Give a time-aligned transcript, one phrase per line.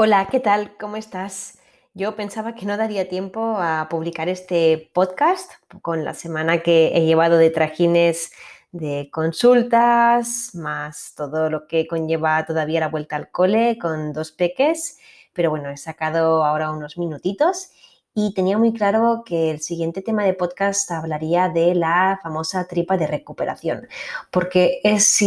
[0.00, 0.76] Hola, ¿qué tal?
[0.78, 1.58] ¿Cómo estás?
[1.92, 5.50] Yo pensaba que no daría tiempo a publicar este podcast
[5.82, 8.30] con la semana que he llevado de trajines
[8.70, 15.00] de consultas, más todo lo que conlleva todavía la vuelta al cole con dos peques,
[15.32, 17.72] pero bueno, he sacado ahora unos minutitos
[18.14, 22.96] y tenía muy claro que el siguiente tema de podcast hablaría de la famosa tripa
[22.96, 23.86] de recuperación,
[24.30, 25.22] porque es,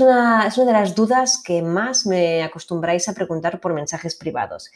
[0.00, 4.70] una, es una de las dudas que más me acostumbráis a preguntar por mensajes privados.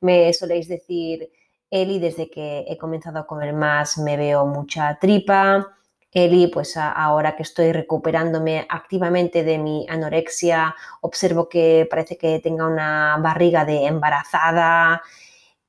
[0.00, 1.30] Me soléis decir,
[1.70, 5.76] Eli, desde que he comenzado a comer más me veo mucha tripa.
[6.12, 12.66] Eli, pues ahora que estoy recuperándome activamente de mi anorexia, observo que parece que tenga
[12.66, 15.02] una barriga de embarazada.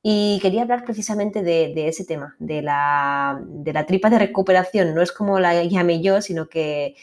[0.05, 3.39] Y quería hablar precisamente de, ese tema, de la,
[3.87, 4.93] tripa de recuperación.
[4.93, 6.95] No es como la llame yo, sino que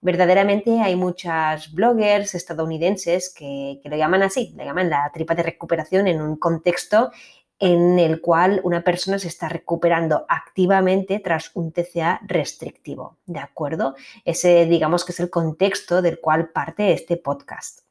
[0.00, 5.42] verdaderamente hay muchas bloggers estadounidenses que, que, lo llaman así, le llaman la tripa de
[5.42, 7.10] recuperación en un contexto
[7.58, 13.94] en el cual una persona se está recuperando activamente tras un TCA restrictivo, ¿de acuerdo?
[14.24, 17.87] Ese digamos que es el contexto del cual parte este podcast.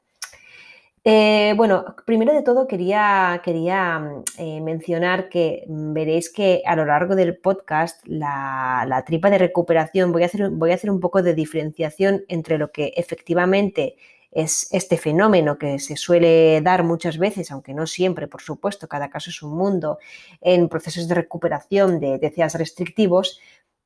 [1.10, 6.76] Eh, bueno, primero de todo quería, quería mm, eh, mencionar que mm, veréis que a
[6.76, 11.00] lo largo del podcast la, tripa de recuperación voy a, hacer, voy a hacer un
[11.00, 13.96] poco de diferenciación entre lo que efectivamente
[14.32, 19.10] es este fenómeno que se suele dar muchas veces, aunque no siempre, por supuesto, cada
[19.10, 20.00] caso es un mundo,
[20.42, 23.40] en procesos de recuperación de TCAs restrictivos,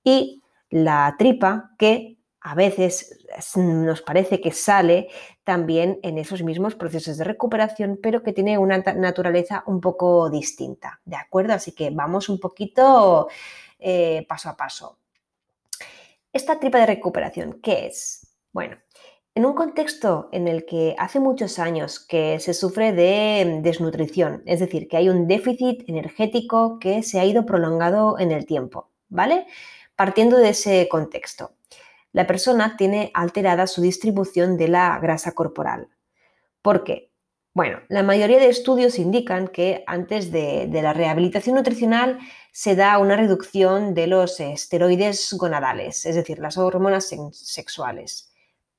[0.03, 3.19] y la tripa que a veces
[3.55, 5.09] nos parece que sale
[5.43, 10.99] también en esos mismos procesos de recuperación, pero que tiene una naturaleza un poco distinta,
[11.05, 11.53] ¿de acuerdo?
[11.53, 13.29] Así que vamos un poquito
[13.77, 14.97] eh, paso a paso.
[16.33, 18.35] Esta tripa de recuperación, ¿qué es?
[18.51, 18.77] Bueno,
[19.35, 24.59] en un contexto en el que hace muchos años que se sufre de desnutrición, es
[24.59, 29.45] decir, que hay un déficit energético que se ha ido prolongado en el tiempo, ¿vale?
[29.95, 31.51] Partiendo de ese contexto
[32.13, 35.89] la persona tiene alterada su distribución de la grasa corporal.
[36.61, 37.11] ¿Por qué?
[37.53, 42.19] Bueno, la mayoría de estudios indican que antes de, la rehabilitación nutricional
[42.53, 48.31] se da una reducción de los esteroides gonadales, es decir, las hormonas sexuales.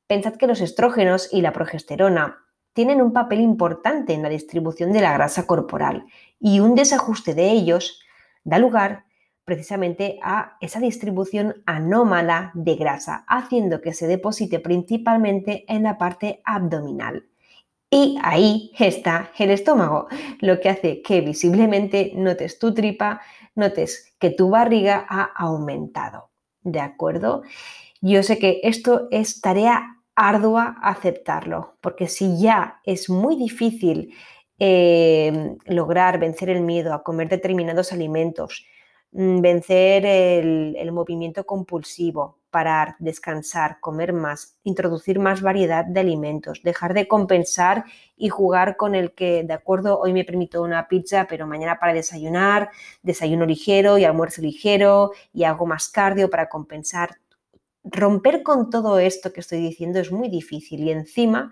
[0.07, 2.39] Pensad que los estrógenos y la progesterona
[2.73, 6.07] tienen un papel importante en la distribución de la grasa corporal
[6.41, 8.01] y un desajuste de ellos
[8.43, 9.05] da lugar
[9.45, 16.41] precisamente a esa distribución anómala de grasa, haciendo que se deposite principalmente en la parte
[16.45, 17.27] abdominal.
[17.91, 20.09] Y ahí está el estómago,
[20.41, 23.21] lo que hace que visiblemente notes tu tripa,
[23.55, 26.31] notes que tu barriga ha aumentado.
[26.63, 27.43] ¿De acuerdo?
[28.01, 34.15] Yo sé que esto es tarea ardua aceptarlo, porque si ya es muy difícil
[34.59, 38.65] eh, lograr vencer el miedo a comer determinados alimentos,
[39.13, 47.09] vencer el, movimiento compulsivo, parar, descansar, comer más, introducir más variedad de alimentos, dejar de
[47.09, 47.85] compensar
[48.17, 51.93] y jugar con el que, de acuerdo, hoy me permito una pizza, pero mañana para
[51.93, 52.71] desayunar,
[53.03, 57.19] desayuno ligero y almuerzo ligero y hago más cardio para compensar.
[57.85, 61.51] Romper con todo esto que estoy diciendo es muy difícil y encima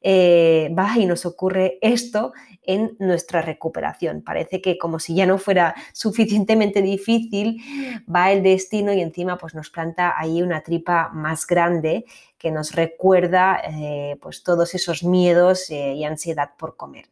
[0.00, 2.32] eh, va y nos ocurre esto
[2.62, 4.22] en nuestra recuperación.
[4.22, 7.60] Parece que como si ya no fuera suficientemente difícil,
[8.14, 12.04] va el destino y encima pues nos planta ahí una tripa más grande
[12.36, 17.06] que nos recuerda eh, pues todos esos miedos eh, y ansiedad por comer.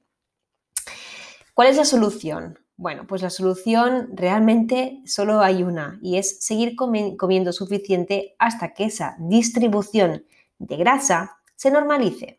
[1.55, 2.59] ¿Cuál es la solución?
[2.77, 8.85] Bueno, pues la solución realmente solo hay una y es seguir comiendo suficiente hasta que
[8.85, 10.27] esa distribución
[10.59, 12.37] de grasa se normalice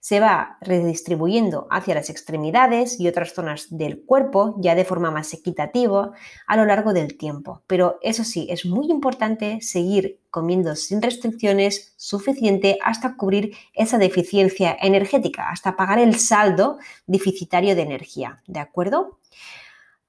[0.00, 5.34] se va redistribuyendo hacia las extremidades y otras zonas del cuerpo ya de forma más
[5.34, 6.12] equitativa
[6.46, 7.62] a lo largo del tiempo.
[7.66, 14.76] Pero eso sí, es muy importante seguir comiendo sin restricciones suficiente hasta cubrir esa deficiencia
[14.80, 18.42] energética, hasta pagar el saldo deficitario de energía.
[18.46, 19.18] ¿De acuerdo?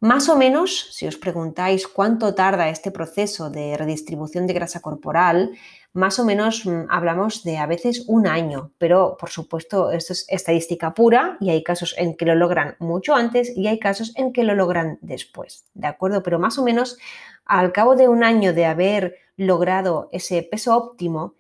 [0.02, 5.52] Más o menos, si os preguntáis cuánto tarda este proceso de redistribución de grasa corporal,
[5.94, 10.26] más o menos mm, hablamos de a veces un año, pero por supuesto esto es
[10.30, 14.32] estadística pura y hay casos en que lo logran mucho antes y hay casos en
[14.34, 16.24] que lo logran después, ¿de acuerdo?
[16.24, 16.98] Pero más o menos
[17.46, 21.36] al cabo de un año de haber logrado ese peso óptimo,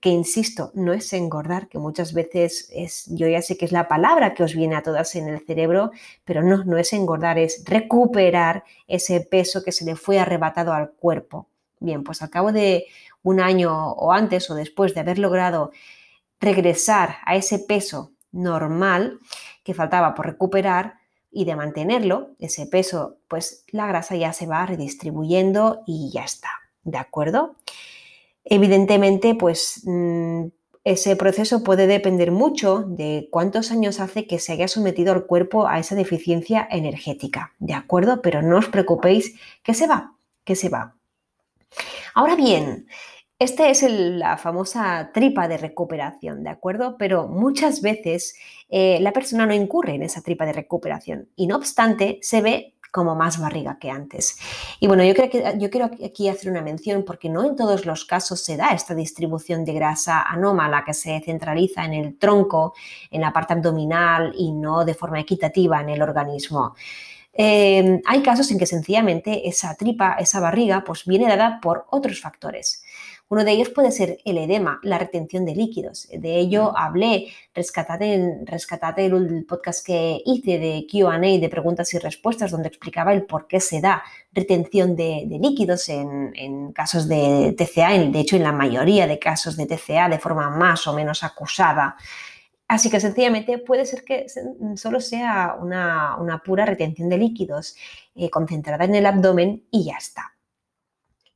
[0.00, 3.88] que insisto, no es engordar, que muchas veces es, yo ya sé que es la
[3.88, 5.90] palabra que os viene a todas en el cerebro,
[6.24, 10.92] pero no, no es engordar, es recuperar ese peso que se le fue arrebatado al
[10.92, 11.48] cuerpo.
[11.80, 12.86] Bien, pues al cabo de
[13.22, 15.72] un año o antes o después de haber logrado
[16.40, 19.18] regresar a ese peso normal
[19.62, 20.94] que faltaba por recuperar
[21.30, 26.50] y de mantenerlo, ese peso, pues la grasa ya se va redistribuyendo y ya está,
[26.82, 27.54] ¿de acuerdo?
[28.44, 30.46] Evidentemente, pues mm,
[30.82, 35.68] ese proceso puede depender mucho de cuántos años hace que se haya sometido el cuerpo
[35.68, 38.22] a esa deficiencia energética, ¿de acuerdo?
[38.22, 40.96] Pero no os preocupéis que se va, que se va.
[42.14, 42.86] Ahora bien,
[43.38, 46.96] este es la famosa tripa de recuperación, ¿de acuerdo?
[46.98, 48.34] Pero muchas veces
[48.68, 52.74] eh, la persona no incurre en esa tripa de recuperación y no obstante se ve
[52.90, 54.38] como más barriga que antes.
[54.80, 57.86] Y bueno, yo, creo que, yo quiero aquí hacer una mención porque no en todos
[57.86, 62.74] los casos se da esta distribución de grasa anómala que se centraliza en el tronco,
[63.10, 66.74] en la parte abdominal y no de forma equitativa en el organismo.
[67.32, 72.20] Eh, hay casos en que sencillamente esa tripa, esa barriga, pues viene dada por otros
[72.20, 72.82] factores.
[73.30, 76.08] Uno de ellos puede ser el edema, la retención de líquidos.
[76.12, 82.66] De ello hablé, rescatad, el podcast que hice de QA, de preguntas y respuestas, donde
[82.66, 88.18] explicaba el por qué se da retención de, líquidos en, en, casos de TCA, de
[88.18, 91.94] hecho en la mayoría de casos de TCA de forma más o menos acusada.
[92.70, 94.26] Así que sencillamente puede ser que
[94.76, 97.74] solo sea una, pura retención de líquidos
[98.14, 100.36] eh, concentrada en el abdomen y ya está.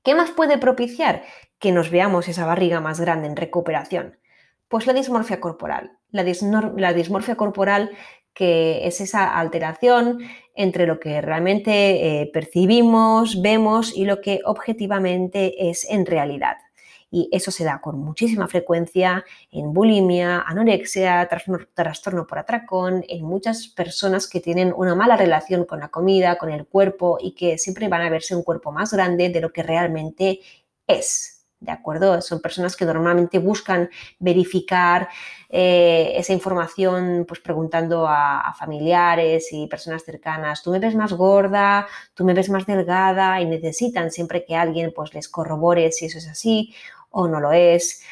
[0.04, 1.25] ¿Qué más puede propiciar
[1.58, 4.16] que nos veamos esa barriga más grande en recuperación?
[4.69, 5.98] Pues la dismorfia corporal.
[6.12, 7.90] La, dismorfia corporal
[8.32, 10.20] que es esa alteración
[10.54, 16.58] entre lo que realmente eh, percibimos, vemos y lo que objetivamente es en realidad
[17.11, 21.29] y eso se da con muchísima frecuencia en bulimia, anorexia,
[21.75, 26.51] trastorno, por atracón, en muchas personas que tienen una mala relación con la comida, con
[26.51, 29.62] el cuerpo y que siempre van a verse un cuerpo más grande de lo que
[29.62, 30.41] realmente
[30.87, 31.35] es.
[31.61, 32.21] ¿De acuerdo?
[32.21, 35.09] Son personas que normalmente buscan verificar
[35.49, 41.15] eh, esa información pues preguntando a, a, familiares y personas cercanas, tú me ves más
[41.15, 46.05] gorda, tú me ves más delgada y necesitan siempre que alguien pues les corrobore si
[46.05, 46.75] eso es así
[47.14, 48.02] o no lo es,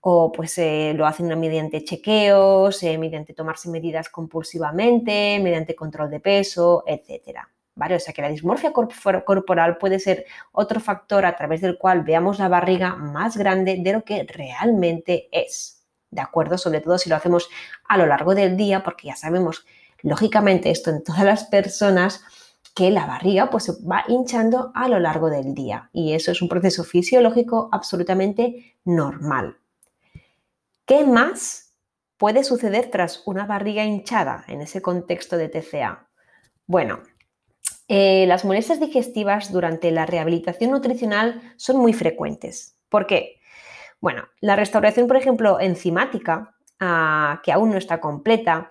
[0.00, 6.20] o pues eh, lo hacen mediante chequeos, eh, mediante tomarse medidas compulsivamente, mediante control de
[6.20, 7.38] peso, etc.
[7.74, 7.96] ¿Vale?
[7.96, 12.38] O sea que la dismorfia corporal puede ser otro factor a través del cual veamos
[12.38, 15.86] la barriga más grande de lo que realmente es.
[16.10, 16.58] ¿De acuerdo?
[16.58, 17.48] Sobre todo si lo hacemos
[17.88, 19.64] a lo largo del día, porque ya sabemos,
[20.02, 22.22] lógicamente, esto en todas las personas,
[22.74, 26.48] que la barriga pues va hinchando a lo largo del día y eso es un
[26.48, 29.58] proceso fisiológico absolutamente normal.
[30.86, 31.74] ¿Qué más
[32.16, 36.08] puede suceder tras una barriga hinchada en ese contexto de TCA?
[36.66, 37.00] Bueno,
[37.88, 42.78] eh, las molestias digestivas durante la rehabilitación nutricional son muy frecuentes.
[42.88, 43.40] ¿Por qué?
[44.00, 48.70] Bueno, la restauración, por ejemplo, enzimática, ah, que aún no está completa,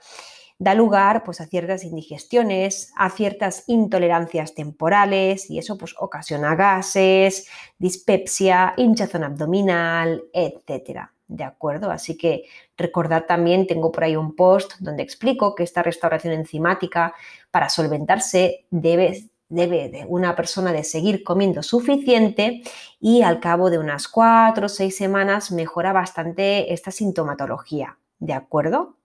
[0.61, 7.47] da lugar pues, a ciertas indigestiones, a ciertas intolerancias temporales y eso pues, ocasiona gases,
[7.79, 11.09] dispepsia, hinchazón abdominal, etc.
[11.27, 11.89] ¿De acuerdo?
[11.89, 12.43] Así que
[12.77, 17.15] recordad también, tengo por ahí un post donde explico que esta restauración enzimática
[17.49, 22.61] para solventarse debe debe de una persona de seguir comiendo suficiente
[23.01, 27.97] y al cabo de unas cuatro o seis semanas mejora bastante esta sintomatología.
[28.19, 29.00] ¿De acuerdo?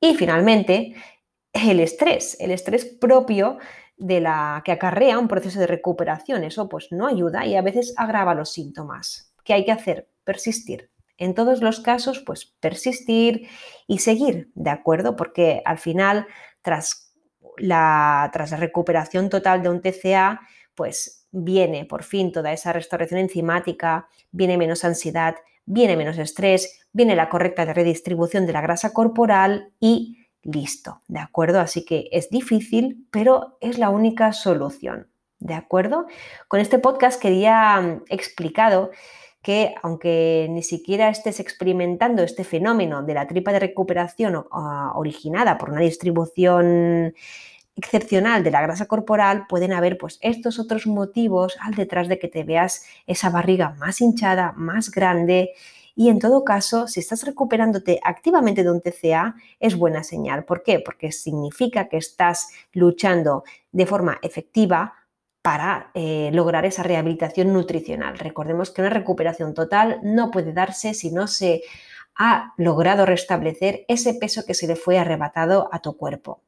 [0.00, 0.94] Y finalmente,
[1.52, 3.58] el estrés, el estrés propio
[3.96, 6.44] de la que acarrea un proceso de recuperación.
[6.44, 9.32] Eso pues no ayuda y a veces agrava los síntomas.
[9.44, 10.08] ¿Qué hay que hacer?
[10.24, 10.90] Persistir.
[11.18, 13.48] En todos los casos, pues persistir
[13.86, 15.16] y seguir, ¿de acuerdo?
[15.16, 16.26] Porque al final,
[16.60, 17.14] tras
[17.56, 20.40] la, tras la recuperación total de un TCA,
[20.74, 25.36] pues viene por fin toda esa restauración enzimática, viene menos ansiedad,
[25.66, 31.60] viene menos estrés, viene la correcta redistribución de la grasa corporal y listo, ¿de acuerdo?
[31.60, 35.08] Así que es difícil, pero es la única solución,
[35.40, 36.06] ¿de acuerdo?
[36.48, 38.90] Con este podcast quería mm, explicado
[39.42, 45.56] que aunque ni siquiera estés experimentando este fenómeno de la tripa de recuperación ah, originada
[45.56, 47.14] por una distribución
[47.76, 52.28] excepcional de la grasa corporal pueden haber pues estos otros motivos al detrás de que
[52.28, 55.52] te veas esa barriga más hinchada, más grande
[55.98, 60.44] y en todo caso, si estás recuperándote activamente de un TCA, es buena señal.
[60.44, 60.78] ¿Por qué?
[60.78, 64.92] Porque significa que estás luchando de forma efectiva
[65.40, 68.18] para eh, lograr esa rehabilitación nutricional.
[68.18, 71.62] Recordemos que una recuperación total no puede darse si no se
[72.14, 76.42] ha logrado restablecer ese peso que se le fue arrebatado a tu cuerpo.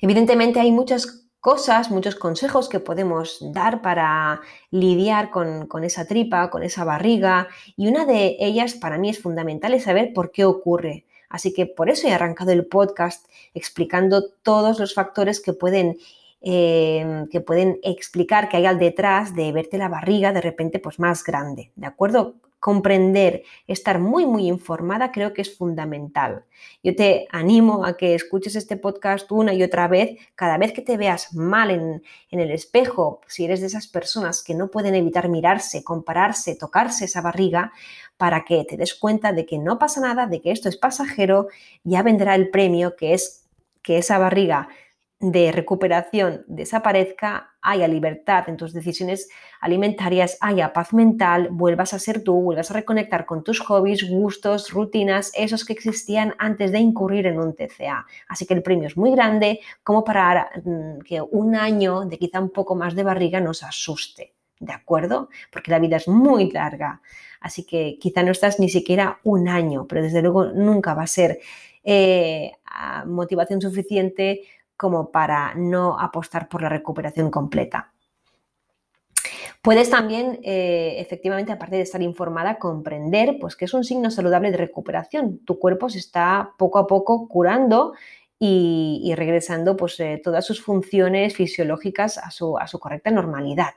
[0.00, 4.40] Evidentemente hay muchas cosas, muchos consejos que podemos dar para
[4.70, 9.74] lidiar con, esa tripa, con esa barriga y una de ellas para mí es fundamental
[9.74, 11.04] es saber por qué ocurre.
[11.28, 15.98] Así que por eso he arrancado el podcast explicando todos los factores que pueden,
[16.40, 20.98] eh, que pueden explicar que hay al detrás de verte la barriga de repente pues
[20.98, 22.34] más grande, ¿de acuerdo?
[22.60, 26.44] Comprender, estar muy, muy informada, creo que es fundamental.
[26.82, 30.82] Yo te animo a que escuches este podcast una y otra vez, cada vez que
[30.82, 35.28] te veas mal en, el espejo, si eres de esas personas que no pueden evitar
[35.28, 37.72] mirarse, compararse, tocarse esa barriga,
[38.16, 41.48] para que te des cuenta de que no pasa nada, de que esto es pasajero,
[41.84, 43.46] ya vendrá el premio que es
[43.82, 44.68] que esa barriga
[45.20, 49.28] de recuperación desaparezca, haya libertad en tus decisiones
[49.60, 54.70] alimentarias, haya paz mental, vuelvas a ser tú, vuelvas a reconectar con tus hobbies, gustos,
[54.70, 58.06] rutinas, esos que existían antes de incurrir en un TCA.
[58.28, 62.40] Así que el premio es muy grande como para mm, que un año de quizá
[62.40, 65.28] un poco más de barriga nos asuste, ¿de acuerdo?
[65.52, 67.00] Porque la vida es muy larga.
[67.40, 71.06] Así que quizá no estás ni siquiera un año, pero desde luego nunca va a
[71.06, 71.38] ser
[71.84, 72.52] eh,
[73.06, 74.42] motivación suficiente
[74.78, 77.92] como para no apostar por la recuperación completa.
[79.60, 84.50] Puedes también, eh, efectivamente, aparte de estar informada, comprender pues, que es un signo saludable
[84.52, 85.40] de recuperación.
[85.44, 87.92] Tu cuerpo se está poco a poco curando
[88.38, 93.74] y, regresando pues, eh, todas sus funciones fisiológicas a su, a su correcta normalidad.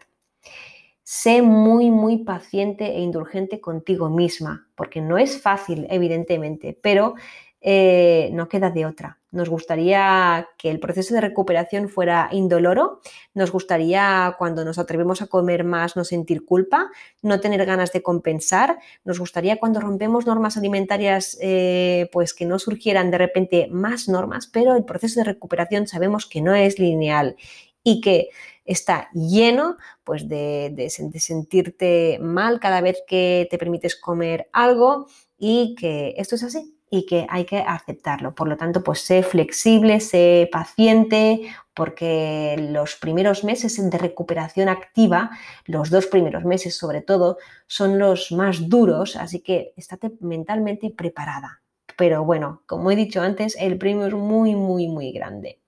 [1.03, 7.15] Sé muy, muy paciente e indulgente contigo misma, porque no es fácil, evidentemente, pero
[7.63, 9.19] eh, no queda de otra.
[9.29, 13.01] Nos gustaría que el proceso de recuperación fuera indoloro,
[13.35, 16.89] nos gustaría cuando nos atrevemos a comer más no sentir culpa,
[17.21, 22.57] no tener ganas de compensar, nos gustaría cuando rompemos normas alimentarias eh, pues que no
[22.57, 27.35] surgieran de repente más normas, pero el proceso de recuperación sabemos que no es lineal
[27.83, 28.29] y que
[28.65, 36.15] está lleno pues de sentirte mal cada vez que te permites comer algo y que
[36.17, 38.35] esto es así, y que hay que aceptarlo.
[38.35, 45.31] Por lo tanto, pues sé flexible, sé paciente, porque los primeros meses de recuperación activa,
[45.65, 51.61] los dos primeros meses sobre todo, son los más duros, así que estate mentalmente preparada.
[51.97, 55.61] Pero bueno, como he dicho antes, el premio es muy, muy, muy grande.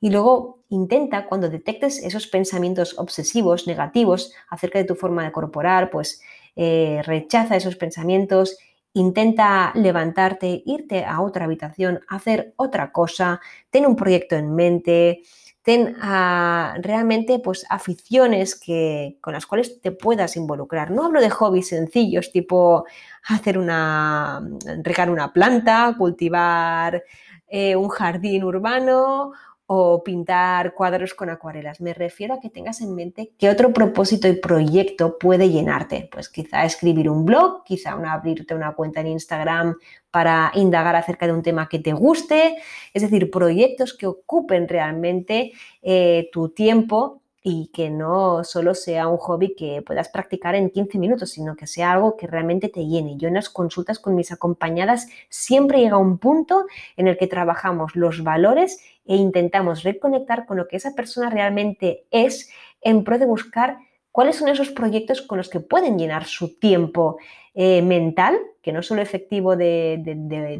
[0.00, 5.88] Y luego intenta, cuando detectes esos pensamientos obsesivos, negativos acerca de tu forma de corporal,
[5.88, 6.20] pues
[6.56, 8.58] eh, rechaza esos pensamientos
[8.96, 15.20] Intenta levantarte, irte a otra habitación, hacer otra cosa, ten un proyecto en mente,
[15.60, 20.90] ten ah, realmente pues aficiones que, con las cuales te puedas involucrar.
[20.92, 22.86] No hablo de hobbies sencillos, tipo
[23.28, 24.40] hacer una,
[24.82, 27.02] regar una planta, cultivar
[27.48, 29.32] eh, un jardín urbano
[29.66, 31.80] o pintar cuadros con acuarelas.
[31.80, 36.08] Me refiero a que tengas en mente qué otro propósito y proyecto puede llenarte.
[36.10, 39.76] Pues quizá escribir un blog, quizá abrirte una cuenta en Instagram
[40.10, 42.56] para indagar acerca de un tema que te guste.
[42.94, 49.18] Es decir, proyectos que ocupen realmente eh, tu tiempo y que no solo sea un
[49.18, 53.16] hobby que puedas practicar en 15 minutos, sino que sea algo que realmente te llene.
[53.18, 57.94] Yo en las consultas con mis acompañadas siempre llega un punto en el que trabajamos
[57.94, 63.26] los valores e intentamos reconectar con lo que esa persona realmente es en pro de
[63.26, 63.78] buscar
[64.12, 67.18] cuáles son esos proyectos con los que pueden llenar su tiempo
[67.54, 70.02] eh, mental, que no solo efectivo de,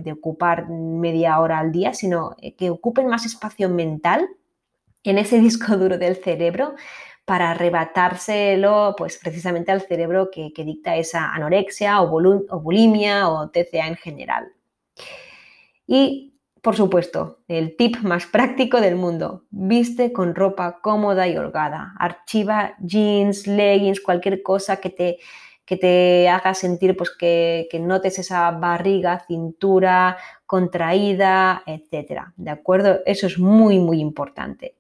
[0.03, 4.29] de ocupar media hora al día, sino eh, que ocupen más espacio mental
[5.03, 6.75] en ese disco duro del cerebro
[7.27, 13.89] para arrebatárselo pues precisamente al cerebro que, dicta esa anorexia o, o, bulimia o TCA
[13.89, 14.53] en general.
[15.87, 16.36] Y
[16.67, 22.75] por supuesto, el tip más práctico del mundo, viste con ropa cómoda y holgada, archiva
[22.81, 25.19] jeans, leggings, cualquier cosa que te,
[25.65, 32.33] que te haga sentir pues, que, que notes esa barriga, cintura contraída, etc.
[32.37, 32.99] ¿De acuerdo?
[33.07, 34.75] Eso es muy, muy importante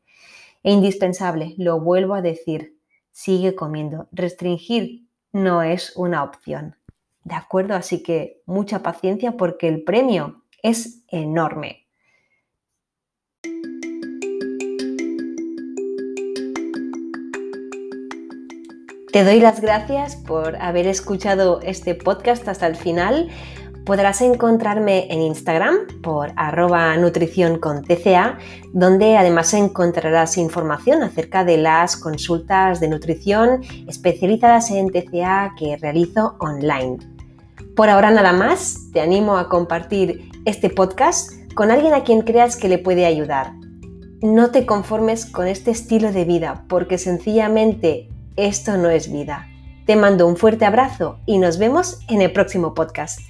[0.64, 2.80] e indispensable, lo vuelvo a decir,
[3.12, 4.08] sigue comiendo.
[4.10, 6.74] Restringir no es una opción.
[7.22, 7.76] ¿De acuerdo?
[7.76, 11.86] Así que mucha paciencia porque el premio es enorme.
[19.12, 23.28] Te doy las gracias por haber escuchado este podcast hasta el final.
[23.84, 28.36] Podrás encontrarme en Instagram por arroba nutrición con TCA,
[28.72, 36.36] donde además encontrarás información acerca de las consultas de nutrición especializadas en TCA que realizo
[36.40, 37.15] online.
[37.76, 42.56] Por ahora nada más, te animo a compartir este podcast con alguien a quien creas
[42.56, 43.52] que le puede ayudar.
[44.22, 49.46] No te conformes con este estilo de vida porque sencillamente esto no es vida.
[49.84, 53.20] Te mando un fuerte abrazo y nos vemos en el próximo podcast.